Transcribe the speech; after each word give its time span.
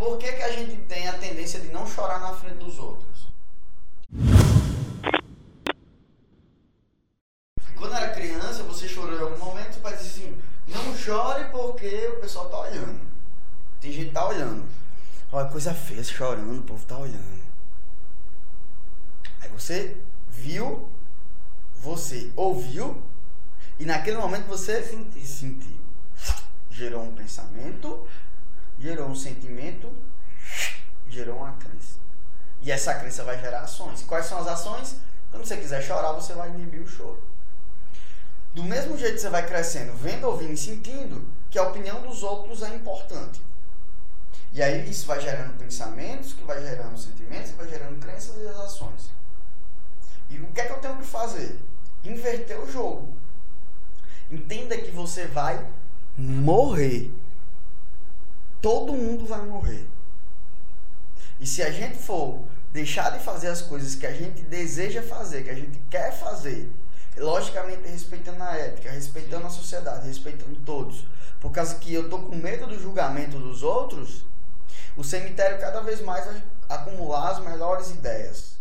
Por 0.00 0.16
que, 0.16 0.32
que 0.32 0.42
a 0.42 0.50
gente 0.50 0.76
tem 0.88 1.06
a 1.06 1.12
tendência 1.12 1.60
de 1.60 1.68
não 1.68 1.86
chorar 1.86 2.18
na 2.20 2.32
frente 2.32 2.56
dos 2.56 2.78
outros? 2.78 3.28
Quando 7.76 7.94
era 7.94 8.14
criança, 8.14 8.62
você 8.62 8.88
chorou 8.88 9.14
em 9.14 9.20
algum 9.20 9.44
momento, 9.44 9.78
você 9.78 9.96
dizer 9.96 10.08
assim, 10.08 10.42
não 10.68 10.96
chore 10.96 11.50
porque 11.50 12.06
o 12.16 12.20
pessoal 12.22 12.48
tá 12.48 12.60
olhando. 12.60 12.98
Tem 13.78 13.92
gente 13.92 14.06
que 14.06 14.14
tá 14.14 14.26
olhando. 14.26 14.64
Olha, 15.30 15.50
coisa 15.50 15.74
feia, 15.74 16.02
chorando, 16.02 16.60
o 16.60 16.62
povo 16.62 16.86
tá 16.86 16.96
olhando. 16.96 17.42
Aí 19.42 19.50
você 19.50 19.98
viu, 20.30 20.88
você 21.74 22.32
ouviu, 22.34 23.02
e 23.78 23.84
naquele 23.84 24.16
momento 24.16 24.46
você 24.46 24.82
sentiu. 24.82 25.26
sentiu. 25.26 25.78
Gerou 26.70 27.02
um 27.02 27.12
pensamento, 27.14 28.06
gerou 28.80 29.08
um 29.08 29.14
sentimento, 29.14 29.92
gerou 31.08 31.36
uma 31.36 31.52
crença. 31.52 31.98
E 32.62 32.72
essa 32.72 32.94
crença 32.94 33.22
vai 33.24 33.38
gerar 33.38 33.60
ações. 33.60 34.02
Quais 34.02 34.26
são 34.26 34.38
as 34.38 34.46
ações? 34.46 34.96
Quando 35.30 35.44
você 35.44 35.56
quiser 35.56 35.82
chorar, 35.82 36.12
você 36.12 36.32
vai 36.32 36.48
inibir 36.48 36.80
o 36.80 36.88
choro. 36.88 37.22
Do 38.54 38.64
mesmo 38.64 38.96
jeito 38.98 39.14
que 39.14 39.20
você 39.20 39.28
vai 39.28 39.46
crescendo, 39.46 39.92
vendo, 39.94 40.26
ouvindo 40.26 40.52
e 40.52 40.56
sentindo, 40.56 41.24
que 41.50 41.58
a 41.58 41.62
opinião 41.62 42.02
dos 42.02 42.22
outros 42.22 42.62
é 42.62 42.74
importante. 42.74 43.40
E 44.52 44.60
aí 44.60 44.90
isso 44.90 45.06
vai 45.06 45.20
gerando 45.20 45.56
pensamentos, 45.56 46.32
que 46.32 46.42
vai 46.42 46.60
gerando 46.60 46.98
sentimentos, 46.98 47.52
que 47.52 47.56
vai 47.56 47.68
gerando 47.68 48.00
crenças 48.00 48.36
e 48.42 48.48
as 48.48 48.58
ações. 48.58 49.10
E 50.28 50.38
o 50.40 50.46
que 50.48 50.60
é 50.60 50.66
que 50.66 50.72
eu 50.72 50.78
tenho 50.78 50.96
que 50.96 51.06
fazer? 51.06 51.60
Inverter 52.02 52.60
o 52.60 52.70
jogo. 52.70 53.14
Entenda 54.30 54.76
que 54.76 54.90
você 54.90 55.26
vai 55.26 55.64
morrer. 56.16 57.10
Todo 58.60 58.92
mundo 58.92 59.26
vai 59.26 59.40
morrer. 59.42 59.86
E 61.40 61.46
se 61.46 61.62
a 61.62 61.70
gente 61.70 61.96
for 61.96 62.44
deixar 62.72 63.10
de 63.10 63.24
fazer 63.24 63.48
as 63.48 63.62
coisas 63.62 63.94
que 63.94 64.06
a 64.06 64.12
gente 64.12 64.42
deseja 64.42 65.02
fazer, 65.02 65.44
que 65.44 65.50
a 65.50 65.54
gente 65.54 65.80
quer 65.90 66.12
fazer, 66.12 66.70
logicamente 67.16 67.88
respeitando 67.88 68.42
a 68.42 68.56
ética, 68.56 68.90
respeitando 68.90 69.46
a 69.46 69.50
sociedade, 69.50 70.06
respeitando 70.06 70.56
todos, 70.64 71.04
por 71.40 71.50
causa 71.50 71.76
que 71.76 71.92
eu 71.92 72.08
tô 72.10 72.18
com 72.18 72.36
medo 72.36 72.66
do 72.66 72.78
julgamento 72.78 73.38
dos 73.38 73.62
outros, 73.62 74.24
o 74.96 75.02
cemitério 75.02 75.58
cada 75.58 75.80
vez 75.80 76.00
mais 76.02 76.28
acumular 76.68 77.30
as 77.30 77.40
melhores 77.40 77.90
ideias. 77.90 78.59